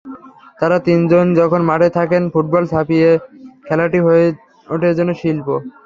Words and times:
তাঁরা 0.59 0.77
তিনজন 0.87 1.25
যখন 1.39 1.61
মাঠে 1.69 1.89
থাকেন, 1.97 2.23
ফুটবল 2.33 2.63
ছাপিয়ে 2.71 3.09
খেলাটি 3.67 3.99
হয়ে 4.05 4.25
ওঠে 4.67 4.89
যেন 4.97 5.09
শিল্প। 5.21 5.47